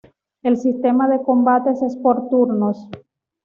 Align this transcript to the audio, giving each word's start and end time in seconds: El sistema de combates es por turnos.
El 0.41 0.57
sistema 0.57 1.07
de 1.07 1.21
combates 1.21 1.83
es 1.83 1.95
por 1.95 2.27
turnos. 2.27 2.87